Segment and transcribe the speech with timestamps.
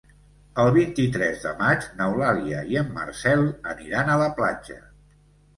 [0.61, 4.81] El vint-i-tres de maig n'Eulàlia i en Marcel aniran a la platja.